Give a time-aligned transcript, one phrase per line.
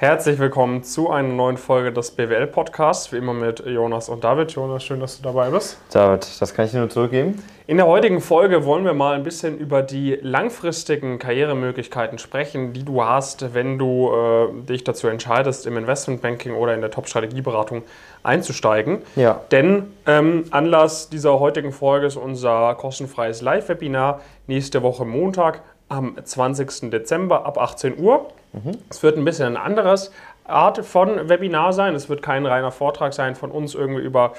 [0.00, 4.50] Herzlich willkommen zu einer neuen Folge des BWL-Podcasts, wie immer mit Jonas und David.
[4.52, 5.76] Jonas, schön, dass du dabei bist.
[5.92, 7.42] David, das kann ich dir nur zurückgeben.
[7.66, 12.82] In der heutigen Folge wollen wir mal ein bisschen über die langfristigen Karrieremöglichkeiten sprechen, die
[12.82, 17.82] du hast, wenn du äh, dich dazu entscheidest, im Investmentbanking oder in der Top-Strategieberatung
[18.22, 19.02] einzusteigen.
[19.16, 19.42] Ja.
[19.50, 25.60] Denn ähm, Anlass dieser heutigen Folge ist unser kostenfreies Live-Webinar nächste Woche Montag
[25.90, 26.90] am 20.
[26.90, 28.28] Dezember ab 18 Uhr.
[28.88, 30.12] Es wird ein bisschen ein anderes
[30.44, 31.94] Art von Webinar sein.
[31.94, 34.32] Es wird kein reiner Vortrag sein von uns irgendwie über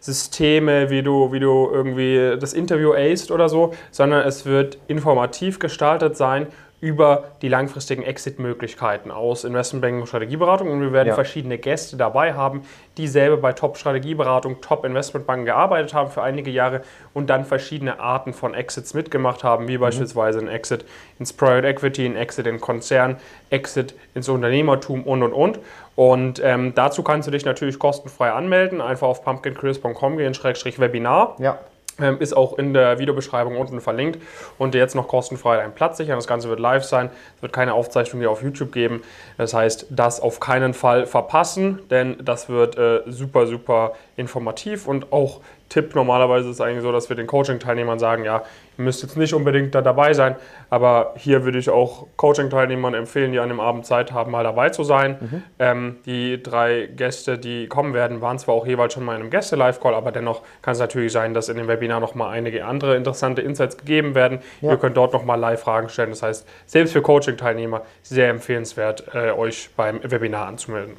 [0.00, 5.60] Systeme, wie du, wie du irgendwie das Interview aced oder so, sondern es wird informativ
[5.60, 6.48] gestaltet sein
[6.82, 10.68] über die langfristigen Exit-Möglichkeiten aus Investmentbanking und Strategieberatung.
[10.68, 11.14] Und wir werden ja.
[11.14, 12.62] verschiedene Gäste dabei haben,
[12.96, 16.82] die selber bei Top-Strategieberatung, Top-Investmentbanken gearbeitet haben für einige Jahre
[17.14, 19.82] und dann verschiedene Arten von Exits mitgemacht haben, wie mhm.
[19.82, 20.84] beispielsweise ein Exit
[21.20, 23.16] ins Private Equity, ein Exit in Konzern,
[23.50, 25.60] Exit ins Unternehmertum und und und.
[25.94, 28.80] Und ähm, dazu kannst du dich natürlich kostenfrei anmelden.
[28.80, 31.36] Einfach auf pumpkinchris.com gehen, Schrägstrich Webinar.
[31.38, 31.60] Ja.
[32.00, 34.18] Ähm, ist auch in der Videobeschreibung unten verlinkt
[34.56, 36.16] und jetzt noch kostenfrei deinen Platz sichern.
[36.16, 37.10] Das Ganze wird live sein.
[37.36, 39.02] Es wird keine Aufzeichnung hier auf YouTube geben.
[39.36, 45.12] Das heißt, das auf keinen Fall verpassen, denn das wird äh, super, super informativ und
[45.12, 45.40] auch
[45.72, 45.94] Tipp.
[45.94, 48.42] Normalerweise ist es eigentlich so, dass wir den Coaching-Teilnehmern sagen, ja,
[48.76, 50.36] ihr müsst jetzt nicht unbedingt da dabei sein,
[50.68, 54.68] aber hier würde ich auch Coaching-Teilnehmern empfehlen, die an dem Abend Zeit haben, mal dabei
[54.68, 55.16] zu sein.
[55.20, 55.42] Mhm.
[55.58, 59.30] Ähm, die drei Gäste, die kommen werden, waren zwar auch jeweils schon mal in einem
[59.30, 62.96] Gäste-Live-Call, aber dennoch kann es natürlich sein, dass in dem Webinar noch mal einige andere
[62.96, 64.40] interessante Insights gegeben werden.
[64.60, 64.72] Ja.
[64.72, 66.10] Ihr könnt dort noch mal live Fragen stellen.
[66.10, 70.96] Das heißt, selbst für Coaching-Teilnehmer sehr empfehlenswert, äh, euch beim Webinar anzumelden.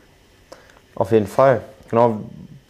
[0.96, 1.62] Auf jeden Fall.
[1.90, 2.22] Genau,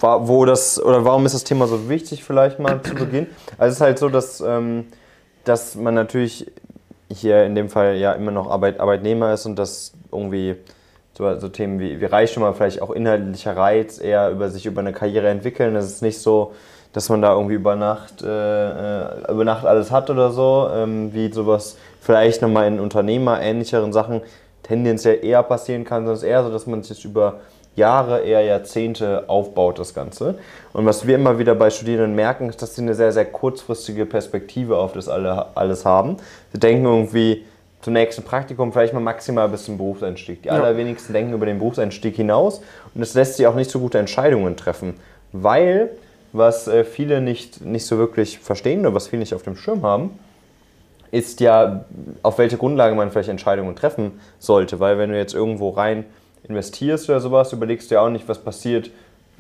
[0.03, 3.27] wo das, oder warum ist das Thema so wichtig vielleicht mal zu Beginn?
[3.57, 4.85] Also es ist halt so, dass, ähm,
[5.43, 6.51] dass man natürlich
[7.11, 10.55] hier in dem Fall ja immer noch Arbeit, Arbeitnehmer ist und dass irgendwie
[11.17, 14.81] so, so Themen wie, wie Reichtum, aber vielleicht auch inhaltlicher Reiz eher über sich über
[14.81, 15.73] eine Karriere entwickeln.
[15.73, 16.53] Das ist nicht so,
[16.91, 21.13] dass man da irgendwie über Nacht, äh, äh über Nacht alles hat oder so, ähm,
[21.13, 24.21] wie sowas vielleicht nochmal in unternehmerähnlicheren Sachen
[24.63, 27.39] tendenziell eher passieren kann, sondern es ist eher so, dass man sich über
[27.75, 30.35] Jahre, eher Jahrzehnte aufbaut, das Ganze.
[30.73, 34.05] Und was wir immer wieder bei Studierenden merken, ist, dass sie eine sehr, sehr kurzfristige
[34.05, 36.17] Perspektive auf das alle, alles haben.
[36.51, 37.45] Sie denken irgendwie
[37.81, 40.43] zum nächsten Praktikum vielleicht mal maximal bis zum Berufseinstieg.
[40.43, 40.53] Die ja.
[40.53, 42.61] allerwenigsten denken über den Berufseinstieg hinaus
[42.95, 44.95] und es lässt sie auch nicht so gute Entscheidungen treffen,
[45.31, 45.89] weil
[46.31, 49.83] was äh, viele nicht, nicht so wirklich verstehen oder was viele nicht auf dem Schirm
[49.83, 50.17] haben,
[51.11, 51.85] ist ja,
[52.23, 54.79] auf welche Grundlage man vielleicht Entscheidungen treffen sollte.
[54.79, 56.05] Weil wenn du jetzt irgendwo rein
[56.47, 58.89] investierst oder sowas, überlegst du ja auch nicht, was passiert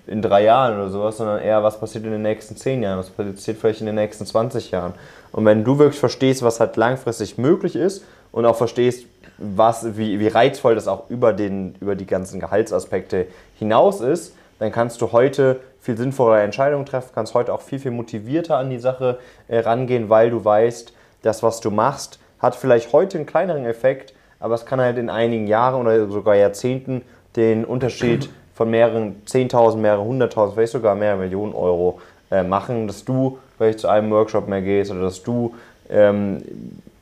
[0.05, 3.09] in drei Jahren oder sowas, sondern eher, was passiert in den nächsten zehn Jahren, was
[3.09, 4.93] passiert vielleicht in den nächsten 20 Jahren.
[5.31, 9.05] Und wenn du wirklich verstehst, was halt langfristig möglich ist und auch verstehst,
[9.37, 13.27] was, wie, wie reizvoll das auch über, den, über die ganzen Gehaltsaspekte
[13.57, 17.91] hinaus ist, dann kannst du heute viel sinnvollere Entscheidungen treffen, kannst heute auch viel, viel
[17.91, 20.93] motivierter an die Sache äh, rangehen, weil du weißt,
[21.23, 24.13] das, was du machst, hat vielleicht heute einen kleineren Effekt,
[24.43, 27.01] aber es kann halt in einigen Jahren oder sogar Jahrzehnten
[27.37, 33.05] den Unterschied von mehreren 10.000, mehreren 100.000, vielleicht sogar mehrere Millionen Euro äh, machen, dass
[33.05, 35.55] du vielleicht zu einem Workshop mehr gehst oder dass du
[35.89, 36.43] ähm,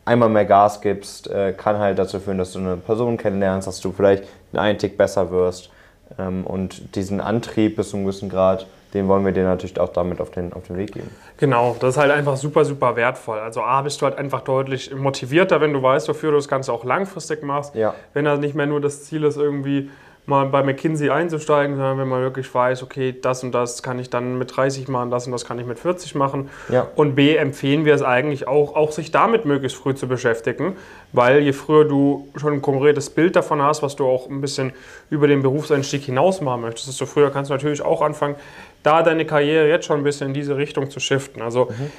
[0.06, 3.81] einmal mehr Gas gibst, äh, kann halt dazu führen, dass du eine Person kennenlernst, dass
[3.81, 5.72] du vielleicht einen Tick besser wirst
[6.19, 9.90] ähm, und diesen Antrieb bis zu einem gewissen Grad den wollen wir dir natürlich auch
[9.90, 11.09] damit auf den, auf den Weg geben.
[11.38, 13.40] Genau, das ist halt einfach super, super wertvoll.
[13.40, 16.74] Also A, bist du halt einfach deutlich motivierter, wenn du weißt, wofür du das Ganze
[16.74, 17.75] auch langfristig machst.
[17.75, 17.94] Ja.
[18.13, 19.90] Wenn da nicht mehr nur das Ziel ist, irgendwie
[20.25, 24.09] mal bei McKinsey einzusteigen, sondern wenn man wirklich weiß, okay, das und das kann ich
[24.09, 26.50] dann mit 30 machen, das und das kann ich mit 40 machen.
[26.69, 26.88] Ja.
[26.96, 30.75] Und B, empfehlen wir es eigentlich auch, auch sich damit möglichst früh zu beschäftigen,
[31.12, 34.73] weil je früher du schon ein konkretes Bild davon hast, was du auch ein bisschen
[35.09, 38.35] über den Berufseinstieg hinaus machen möchtest, desto früher kannst du natürlich auch anfangen,
[38.84, 41.42] da deine Karriere jetzt schon ein bisschen in diese Richtung zu shiften.
[41.42, 41.92] Also mhm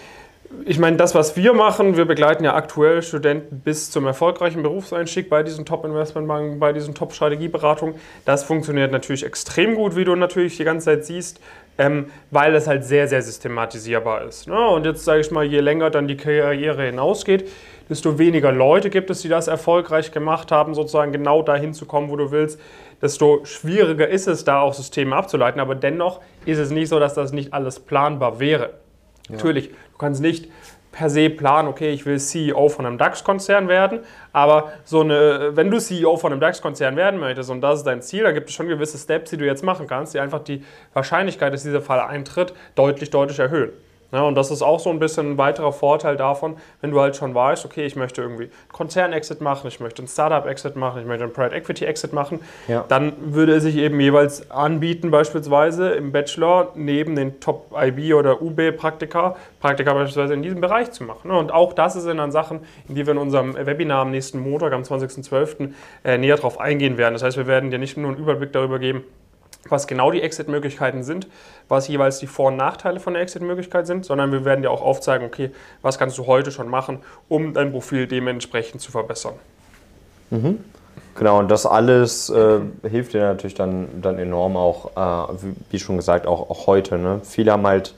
[0.65, 5.29] ich meine, das, was wir machen, wir begleiten ja aktuell Studenten bis zum erfolgreichen Berufseinstieg
[5.29, 7.95] bei diesen Top-Investmentbanken, bei diesen Top-Strategieberatungen.
[8.25, 11.41] Das funktioniert natürlich extrem gut, wie du natürlich die ganze Zeit siehst,
[11.79, 14.47] ähm, weil es halt sehr, sehr systematisierbar ist.
[14.47, 14.69] Ne?
[14.69, 17.49] Und jetzt sage ich mal, je länger dann die Karriere hinausgeht,
[17.89, 22.11] desto weniger Leute gibt es, die das erfolgreich gemacht haben, sozusagen genau dahin zu kommen,
[22.11, 22.61] wo du willst,
[23.03, 25.61] desto schwieriger ist es, da auch Systeme abzuleiten.
[25.61, 28.71] Aber dennoch ist es nicht so, dass das nicht alles planbar wäre.
[29.29, 29.37] Ja.
[29.37, 30.49] Natürlich, du kannst nicht
[30.93, 34.01] per se planen, okay, ich will CEO von einem DAX-Konzern werden,
[34.33, 38.03] aber so eine, wenn du CEO von einem DAX-Konzern werden möchtest und das ist dein
[38.03, 40.63] Ziel, dann gibt es schon gewisse Steps, die du jetzt machen kannst, die einfach die
[40.93, 43.73] Wahrscheinlichkeit, dass dieser Fall eintritt, deutlich, deutlich erhöhen.
[44.13, 47.17] Ja, und das ist auch so ein bisschen ein weiterer Vorteil davon, wenn du halt
[47.17, 51.07] schon weißt, okay, ich möchte irgendwie einen Konzern-Exit machen, ich möchte einen Startup-Exit machen, ich
[51.07, 52.85] möchte einen Private Equity-Exit machen, Ja.
[52.89, 59.35] dann würde es sich eben jeweils anbieten, beispielsweise im Bachelor neben den Top-IB oder UB-Praktika,
[59.61, 61.29] Praktika beispielsweise in diesem Bereich zu machen.
[61.29, 61.39] ne?
[61.39, 64.73] Und auch das sind dann Sachen, in die wir in unserem Webinar am nächsten Montag,
[64.75, 65.73] am 20.12.
[66.05, 67.15] Äh, näher drauf eingehen werden.
[67.15, 69.05] Das heißt, wir werden dir nicht nur einen Überblick darüber geben,
[69.69, 71.29] was genau die Exit-Möglichkeiten sind,
[71.69, 74.83] was jeweils die Vor- und Nachteile von der Exit-Möglichkeit sind, sondern wir werden dir auch
[74.83, 75.51] aufzeigen, okay,
[75.83, 76.99] was kannst du heute schon machen,
[77.29, 79.35] um dein Profil dementsprechend zu verbessern.
[81.15, 85.79] Genau, und das alles äh, hilft dir natürlich dann, dann enorm auch, äh, wie, wie
[85.79, 86.99] schon gesagt, auch, auch heute.
[86.99, 87.21] Ne?
[87.23, 87.95] Viele haben halt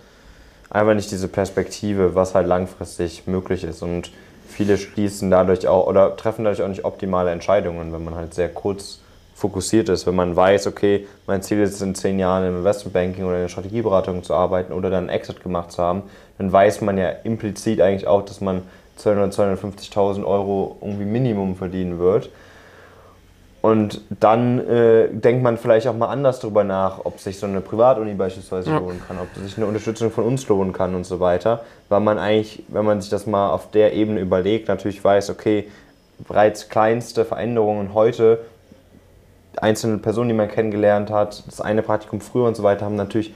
[0.68, 3.82] einfach nicht diese Perspektive, was halt langfristig möglich ist.
[3.82, 4.10] Und
[4.48, 8.48] viele schließen dadurch auch oder treffen dadurch auch nicht optimale Entscheidungen, wenn man halt sehr
[8.48, 8.98] kurz
[9.34, 10.06] fokussiert ist.
[10.06, 13.42] Wenn man weiß, okay, mein Ziel ist es in zehn Jahren im Investmentbanking oder in
[13.42, 16.02] der Strategieberatung zu arbeiten oder dann einen Exit gemacht zu haben,
[16.38, 18.62] dann weiß man ja implizit eigentlich auch, dass man
[19.00, 19.58] 200.000,
[19.92, 22.30] 250.000 Euro irgendwie Minimum verdienen wird.
[23.60, 27.62] Und dann äh, denkt man vielleicht auch mal anders darüber nach, ob sich so eine
[27.62, 28.78] Privatuni beispielsweise Ja.
[28.78, 31.64] lohnen kann, ob sich eine Unterstützung von uns lohnen kann und so weiter.
[31.88, 35.66] Weil man eigentlich, wenn man sich das mal auf der Ebene überlegt, natürlich weiß, okay,
[36.28, 38.40] bereits kleinste Veränderungen heute,
[39.62, 43.34] einzelne Personen, die man kennengelernt hat, das eine Praktikum früher und so weiter, haben natürlich,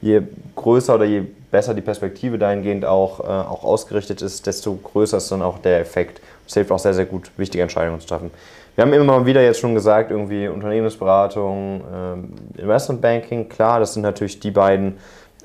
[0.00, 0.22] je
[0.56, 5.30] größer oder je besser die Perspektive dahingehend auch, äh, auch ausgerichtet ist, desto größer ist
[5.30, 6.20] dann auch der Effekt.
[6.46, 8.30] Es hilft auch sehr, sehr gut, wichtige Entscheidungen zu treffen.
[8.76, 14.02] Wir haben immer mal wieder jetzt schon gesagt, irgendwie Unternehmensberatung, ähm, Investmentbanking, klar, das sind
[14.02, 14.96] natürlich die beiden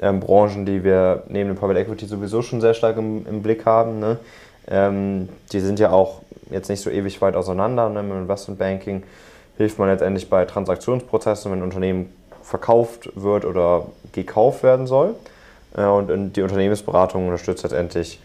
[0.02, 3.66] ähm, Branchen, die wir neben dem Private Equity sowieso schon sehr stark im, im Blick
[3.66, 4.00] haben.
[4.00, 4.18] Ne?
[4.68, 7.90] Ähm, die sind ja auch jetzt nicht so ewig weit auseinander.
[7.90, 8.02] Ne?
[8.02, 9.04] Im Investmentbanking
[9.58, 15.16] hilft man letztendlich bei Transaktionsprozessen, wenn ein Unternehmen verkauft wird oder gekauft werden soll.
[15.76, 18.20] Äh, und die Unternehmensberatung unterstützt letztendlich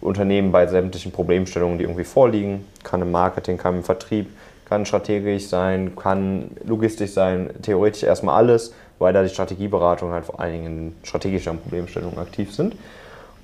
[0.00, 2.64] Unternehmen bei sämtlichen Problemstellungen, die irgendwie vorliegen.
[2.82, 4.30] Kann im Marketing, kann im Vertrieb,
[4.64, 10.40] kann strategisch sein, kann logistisch sein, theoretisch erstmal alles, weil da die Strategieberatung halt vor
[10.40, 12.76] allen Dingen in strategischen Problemstellungen aktiv sind.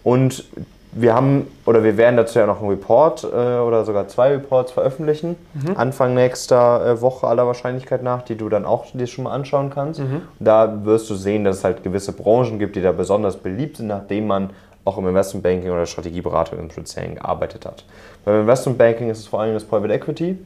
[0.03, 0.45] Und
[0.93, 4.73] wir haben, oder wir werden dazu ja noch einen Report äh, oder sogar zwei Reports
[4.73, 5.37] veröffentlichen,
[5.77, 9.71] Anfang nächster äh, Woche aller Wahrscheinlichkeit nach, die du dann auch dir schon mal anschauen
[9.71, 10.01] kannst.
[10.01, 13.77] Und da wirst du sehen, dass es halt gewisse Branchen gibt, die da besonders beliebt
[13.77, 14.51] sind, nachdem man
[14.85, 17.85] auch im Investmentbanking oder Strategieberatung im Speziellen gearbeitet hat.
[18.25, 20.39] Beim Investmentbanking ist es vor allem das Private Equity.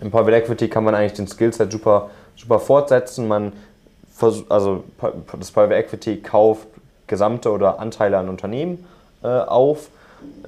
[0.00, 3.28] Im Private Equity kann man eigentlich den Skillset super, super fortsetzen.
[3.28, 3.52] Man
[4.48, 4.84] also
[5.38, 6.68] das Private Equity kauft
[7.06, 8.84] gesamte oder Anteile an Unternehmen
[9.22, 9.88] äh, auf,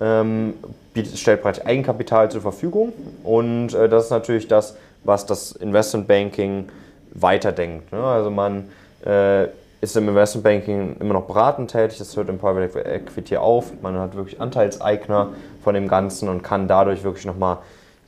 [0.00, 0.54] ähm,
[0.94, 2.92] bietet, stellt praktisch Eigenkapital zur Verfügung
[3.24, 6.68] und äh, das ist natürlich das, was das Investmentbanking
[7.14, 7.92] weiterdenkt.
[7.92, 8.02] Ne?
[8.02, 8.68] Also man
[9.04, 9.46] äh,
[9.80, 14.14] ist im Investmentbanking immer noch beratend tätig, das hört im Private Equity auf, man hat
[14.14, 15.30] wirklich Anteilseigner
[15.64, 17.58] von dem Ganzen und kann dadurch wirklich nochmal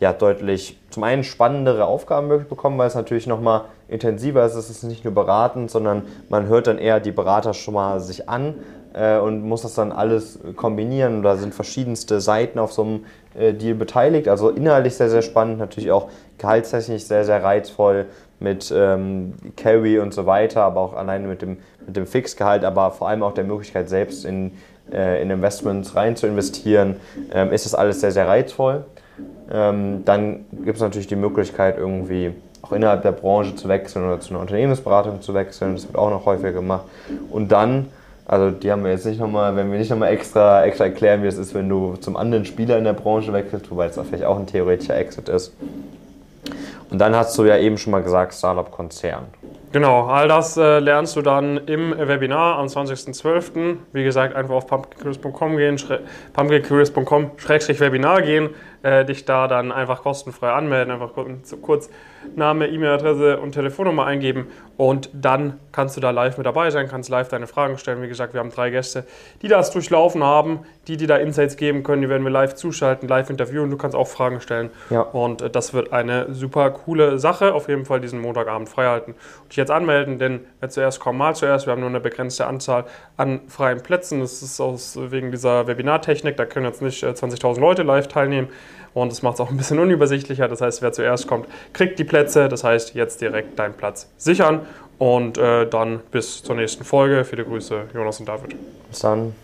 [0.00, 4.54] ja, deutlich zum einen spannendere Aufgaben möglich bekommen, weil es natürlich nochmal intensiver ist.
[4.54, 8.28] Es ist nicht nur beratend, sondern man hört dann eher die Berater schon mal sich
[8.28, 8.54] an
[8.92, 11.22] äh, und muss das dann alles kombinieren.
[11.22, 13.04] Da sind verschiedenste Seiten auf so einem
[13.34, 14.28] äh, Deal beteiligt.
[14.28, 16.08] Also inhaltlich sehr, sehr spannend, natürlich auch
[16.38, 18.06] gehaltstechnisch sehr, sehr reizvoll
[18.40, 22.90] mit ähm, Carry und so weiter, aber auch alleine mit dem, mit dem Fixgehalt, aber
[22.90, 24.52] vor allem auch der Möglichkeit, selbst in,
[24.92, 26.96] äh, in Investments rein zu investieren,
[27.32, 28.84] ähm, ist das alles sehr, sehr reizvoll.
[29.52, 32.32] Ähm, dann gibt es natürlich die Möglichkeit, irgendwie
[32.62, 35.74] auch innerhalb der Branche zu wechseln oder zu einer Unternehmensberatung zu wechseln.
[35.74, 36.84] Das wird auch noch häufiger gemacht.
[37.30, 37.88] Und dann,
[38.26, 41.26] also die haben wir jetzt nicht nochmal, wenn wir nicht nochmal extra, extra erklären, wie
[41.26, 44.38] es ist, wenn du zum anderen Spieler in der Branche wechselst, wobei es vielleicht auch
[44.38, 45.52] ein theoretischer Exit ist.
[46.90, 49.24] Und dann hast du ja eben schon mal gesagt, Startup-Konzern.
[49.72, 53.76] Genau, all das äh, lernst du dann im Webinar am 20.12.
[53.92, 55.98] Wie gesagt, einfach auf pumpkincurious.com gehen, schre-
[56.32, 58.50] pumpkincurious.com schrägstrich Webinar gehen,
[58.84, 61.10] äh, dich da dann einfach kostenfrei anmelden, einfach
[61.62, 61.90] kurz,
[62.36, 67.10] Name, E-Mail-Adresse und Telefonnummer eingeben und dann kannst du da live mit dabei sein, kannst
[67.10, 68.00] live deine Fragen stellen.
[68.02, 69.04] Wie gesagt, wir haben drei Gäste,
[69.42, 73.08] die das durchlaufen haben, die dir da Insights geben können, die werden wir live zuschalten,
[73.08, 75.00] live interviewen, du kannst auch Fragen stellen Ja.
[75.02, 79.50] und äh, das wird eine super coole Sache, auf jeden Fall diesen Montagabend freihalten und
[79.50, 81.66] dich jetzt anmelden, denn wer zuerst kommt, mal zuerst.
[81.66, 82.84] Wir haben nur eine begrenzte Anzahl
[83.16, 84.20] an freien Plätzen.
[84.20, 88.48] Das ist aus, wegen dieser Webinartechnik, da können jetzt nicht äh, 20.000 Leute live teilnehmen
[88.94, 90.48] und das macht es auch ein bisschen unübersichtlicher.
[90.48, 92.48] Das heißt, wer zuerst kommt, kriegt die Plätze.
[92.48, 94.60] Das heißt, jetzt direkt deinen Platz sichern
[94.98, 97.24] und äh, dann bis zur nächsten Folge.
[97.24, 98.54] Viele Grüße, Jonas und David.
[98.88, 99.34] Bis dann.